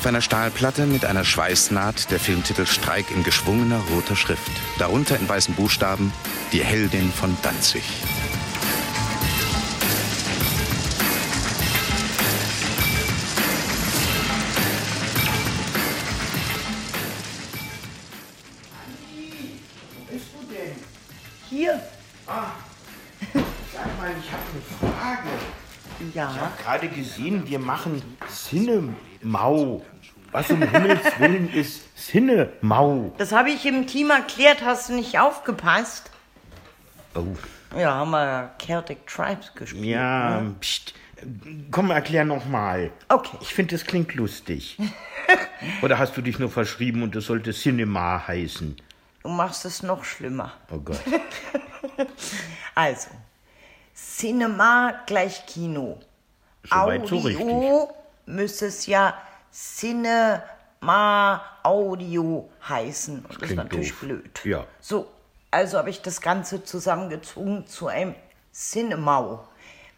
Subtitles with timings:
[0.00, 4.50] Auf einer Stahlplatte mit einer Schweißnaht der Filmtitel Streik in geschwungener roter Schrift.
[4.78, 6.10] Darunter in weißen Buchstaben
[6.52, 7.82] Die Heldin von Danzig.
[19.98, 20.76] Wo bist du denn?
[21.50, 21.78] Hier.
[22.26, 22.52] Ah,
[23.74, 25.28] sag mal, ich habe eine Frage.
[25.98, 26.28] Ich Ja.
[26.34, 29.82] habe gerade gesehen, wir machen Cinemau.
[30.32, 33.12] Was um Himmels Willen ist Cinemau?
[33.18, 34.62] Das habe ich im Team erklärt.
[34.64, 36.10] Hast du nicht aufgepasst?
[37.14, 37.24] Oh,
[37.76, 39.84] Ja, haben wir Celtic Tribes gespielt.
[39.86, 40.94] ja, pst.
[41.70, 42.90] Komm, erklär noch mal.
[43.08, 43.36] Okay.
[43.42, 44.78] Ich finde, das klingt lustig.
[45.82, 48.76] Oder hast du dich nur verschrieben und es sollte Cinema heißen?
[49.22, 50.52] Du machst es noch schlimmer.
[50.70, 51.00] Oh Gott.
[52.74, 53.10] Also,
[54.00, 55.98] Cinema gleich Kino.
[56.64, 57.90] Soweit so Audio
[58.26, 59.14] müsste es ja
[59.52, 60.42] Cinema
[61.62, 63.16] Audio heißen.
[63.16, 64.00] Und das ist klingt natürlich doof.
[64.00, 64.44] blöd.
[64.44, 64.66] Ja.
[64.80, 65.08] So,
[65.50, 68.14] also habe ich das Ganze zusammengezogen zu einem
[68.52, 69.46] Cinemau.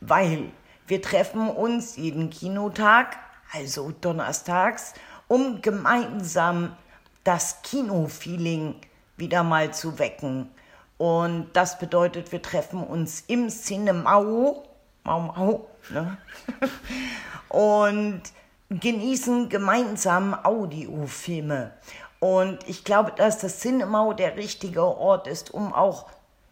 [0.00, 0.50] Weil
[0.86, 3.16] wir treffen uns jeden Kinotag,
[3.52, 4.94] also donnerstags,
[5.28, 6.76] um gemeinsam
[7.22, 8.76] das Kinofeeling
[9.16, 10.50] wieder mal zu wecken.
[11.02, 14.62] Und das bedeutet, wir treffen uns im Cinemau,
[15.02, 16.16] Mau Mau, ne?
[17.48, 18.22] und
[18.70, 21.72] genießen gemeinsam Audiofilme.
[22.20, 26.06] Und ich glaube, dass das Cinemau der richtige Ort ist, um auch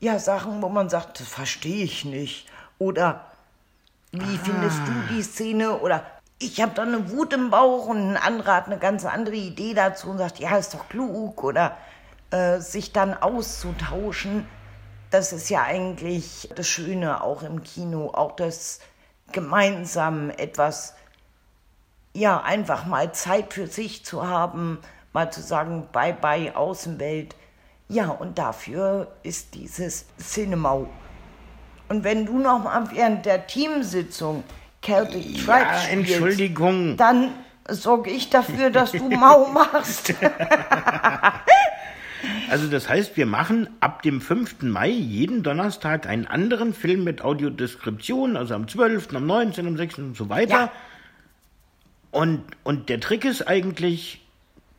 [0.00, 2.48] ja, Sachen, wo man sagt, das verstehe ich nicht.
[2.80, 3.26] Oder
[4.10, 5.78] wie findest du die Szene?
[5.78, 6.04] Oder
[6.40, 9.72] ich habe da eine Wut im Bauch und ein anderer hat eine ganz andere Idee
[9.72, 11.44] dazu und sagt, ja, ist doch klug.
[11.44, 11.76] Oder
[12.32, 14.46] äh, sich dann auszutauschen,
[15.10, 18.80] das ist ja eigentlich das Schöne auch im Kino, auch das
[19.30, 20.94] gemeinsam etwas,
[22.14, 24.78] ja, einfach mal Zeit für sich zu haben,
[25.12, 27.36] mal zu sagen, bye bye Außenwelt.
[27.88, 30.88] Ja, und dafür ist dieses Cinemau.
[31.88, 34.44] Und wenn du noch mal während der Teamsitzung
[34.82, 36.96] Celtic Tribes Ja, spielst, Entschuldigung.
[36.96, 37.34] dann
[37.68, 40.14] sorge ich dafür, dass du Mau machst.
[42.52, 44.60] Also das heißt, wir machen ab dem 5.
[44.60, 49.98] Mai jeden Donnerstag einen anderen Film mit Audiodeskription, also am 12., am 19., am 6.
[50.00, 50.50] und so weiter.
[50.52, 50.72] Ja.
[52.10, 54.20] Und, und der Trick ist eigentlich,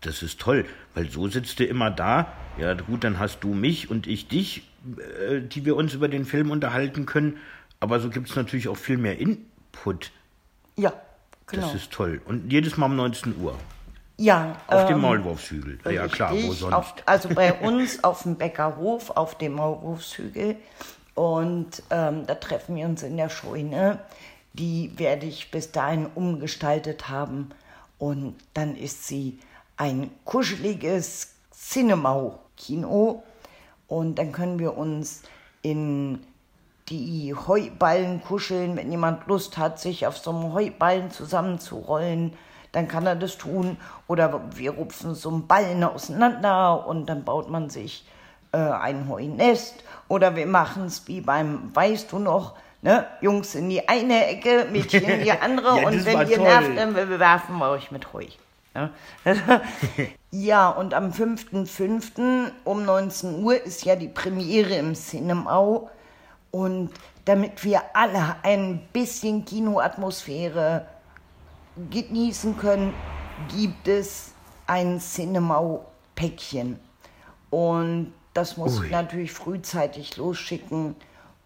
[0.00, 0.66] das ist toll,
[0.96, 4.64] weil so sitzt du immer da, ja gut, dann hast du mich und ich dich,
[5.28, 7.36] äh, die wir uns über den Film unterhalten können,
[7.78, 10.10] aber so gibt es natürlich auch viel mehr Input.
[10.76, 10.92] Ja,
[11.46, 11.66] genau.
[11.66, 12.20] Das ist toll.
[12.24, 13.56] Und jedes Mal um 19 Uhr.
[14.20, 15.78] Ja, Auf dem ähm, Maulwurfshügel.
[15.90, 16.74] Ja klar, wo Richtig, sonst?
[16.74, 20.56] Auf, also bei uns auf dem Bäckerhof, auf dem Maulwurfshügel.
[21.14, 23.98] Und ähm, da treffen wir uns in der Scheune.
[24.52, 27.50] Die werde ich bis dahin umgestaltet haben.
[27.98, 29.38] Und dann ist sie
[29.78, 33.22] ein kuscheliges Cinemau-Kino.
[33.88, 35.22] Und dann können wir uns
[35.62, 36.20] in
[36.90, 38.76] die Heuballen kuscheln.
[38.76, 42.34] Wenn jemand Lust hat, sich auf so einem Heuballen zusammenzurollen,
[42.72, 43.76] dann kann er das tun.
[44.06, 48.04] Oder wir rupfen so einen Ballen auseinander und dann baut man sich
[48.52, 49.84] äh, ein Heunest.
[50.08, 53.06] Oder wir machen es wie beim, weißt du noch, ne?
[53.20, 55.80] Jungs in die eine Ecke, Mädchen in die andere.
[55.80, 56.44] Ja, und wenn ihr toll.
[56.44, 58.26] nervt, dann bewerfen wir euch mit Heu.
[58.74, 58.90] Ne?
[60.30, 62.50] ja, und am 5.5.
[62.64, 65.90] um 19 Uhr ist ja die Premiere im Cinemau.
[66.52, 66.90] Und
[67.24, 70.86] damit wir alle ein bisschen Kinoatmosphäre
[71.90, 72.94] genießen können,
[73.56, 74.32] gibt es
[74.66, 76.78] ein Cinemau-Päckchen.
[77.50, 78.90] Und das muss ich Ui.
[78.90, 80.94] natürlich frühzeitig losschicken.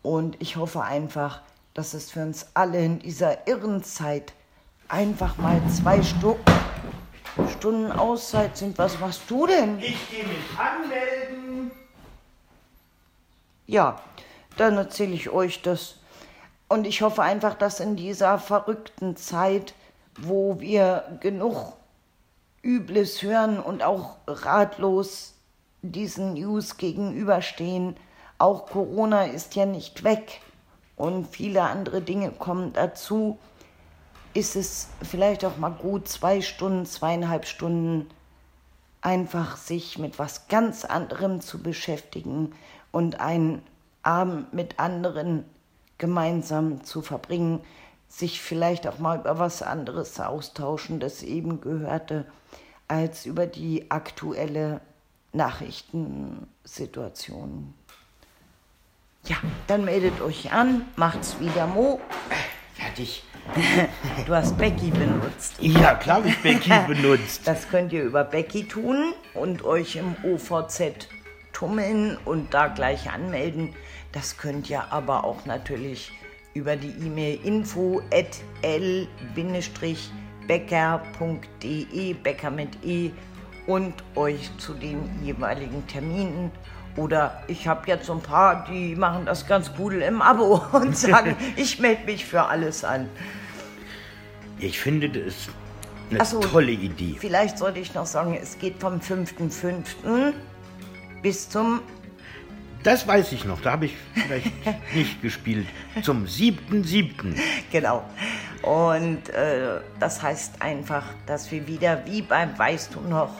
[0.02, 1.40] Und ich hoffe einfach,
[1.72, 4.32] dass es für uns alle in dieser irren Zeit
[4.88, 6.36] einfach mal zwei Stu
[7.50, 8.78] Stunden Auszeit sind.
[8.78, 9.78] Was machst du denn?
[9.78, 11.72] Ich gehe mich anmelden.
[13.66, 14.00] Ja,
[14.56, 15.96] dann erzähle ich euch das.
[16.68, 19.74] Und ich hoffe einfach, dass in dieser verrückten Zeit,
[20.18, 21.74] wo wir genug
[22.62, 25.34] Übles hören und auch ratlos
[25.82, 27.96] diesen News gegenüberstehen,
[28.38, 30.40] auch Corona ist ja nicht weg
[30.96, 33.38] und viele andere Dinge kommen dazu,
[34.32, 38.08] ist es vielleicht auch mal gut, zwei Stunden, zweieinhalb Stunden
[39.00, 42.52] einfach sich mit was ganz anderem zu beschäftigen
[42.90, 43.62] und einen
[44.02, 45.44] Abend mit anderen
[45.98, 47.60] gemeinsam zu verbringen,
[48.08, 52.24] sich vielleicht auch mal über was anderes austauschen, das eben gehörte,
[52.88, 54.80] als über die aktuelle
[55.32, 57.74] Nachrichtensituation.
[59.24, 59.36] Ja,
[59.66, 62.00] dann meldet euch an, macht's wieder Mo.
[62.74, 63.24] Fertig.
[64.26, 65.54] Du hast Becky benutzt.
[65.60, 67.46] Ja, klar habe ich Becky benutzt.
[67.46, 71.08] Das könnt ihr über Becky tun und euch im OVZ
[71.52, 73.74] tummeln und da gleich anmelden.
[74.12, 76.12] Das könnt ihr aber auch natürlich
[76.54, 79.06] über die E-Mail info at l-becker.de,
[82.14, 83.10] Becker mit E,
[83.66, 86.50] und euch zu den jeweiligen Terminen
[86.96, 90.96] oder ich habe jetzt so ein paar, die machen das ganz gut im Abo und
[90.96, 93.08] sagen, ich melde mich für alles an.
[94.58, 95.48] Ich finde das
[96.10, 97.16] eine so, tolle Idee.
[97.18, 100.32] Vielleicht sollte ich noch sagen, es geht vom 5.5.
[101.22, 101.80] bis zum,
[102.84, 104.52] Das weiß ich noch, da habe ich vielleicht
[104.94, 105.66] nicht gespielt.
[106.02, 107.34] Zum 7.7.
[107.72, 108.04] genau.
[108.62, 113.34] Und äh, das heißt einfach, dass wir wieder, wie beim Weißt du noch,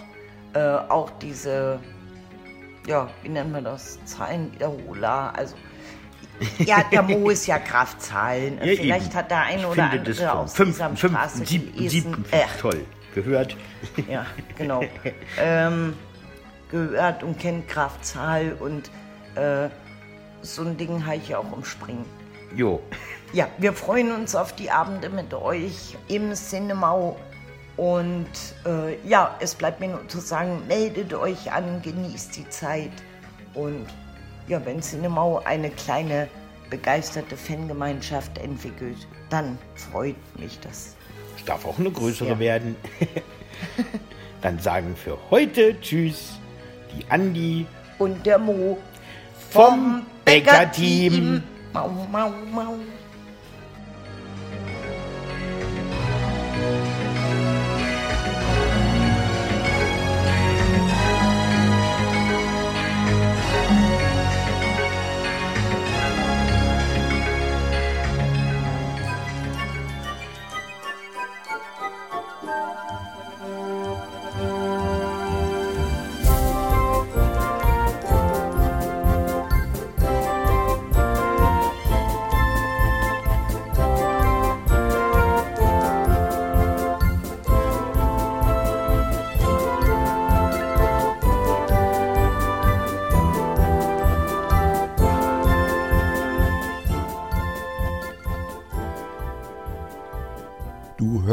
[0.55, 1.79] äh, auch diese,
[2.87, 5.55] ja, wie nennen wir das, Zahlenwiederholer, also
[6.59, 8.59] ja, der Mo ist ja Kraftzahlen.
[8.59, 9.15] Ja, Vielleicht eben.
[9.15, 10.45] hat der eine Ich oder finde das andere toll.
[10.45, 11.91] aus Fünf- dieser fünf- Straße siebten- gelesen.
[11.91, 12.85] siebten, Äh, toll.
[13.15, 13.57] Gehört?
[14.11, 14.27] Ja,
[14.59, 14.83] genau.
[15.39, 15.95] ähm,
[16.71, 18.91] gehört und kennt Kraftzahl und
[19.37, 19.69] äh,
[20.43, 22.05] so ein Ding habe ich auch im Springen.
[22.55, 22.81] Jo.
[23.33, 27.17] Ja, wir freuen uns auf die Abende mit euch im Cinemau.
[27.77, 28.29] Und
[28.65, 32.93] äh, ja, es bleibt mir nur zu sagen, meldet euch an, genießt die Zeit.
[33.55, 33.87] Und
[34.47, 36.29] ja, wenn Cinemau eine kleine
[36.71, 38.99] begeisterte Fangemeinschaft entwickelt,
[39.31, 40.95] dann freut mich das.
[41.37, 42.39] Es darf auch eine größere Ja.
[42.39, 42.77] werden.
[44.43, 46.39] Dann sagen für heute Tschüss
[46.97, 47.67] die Andi
[47.99, 48.79] Und der Mo
[49.55, 51.39] vom Bäcker-Team.
[51.73, 52.75] Mau, mau, mau.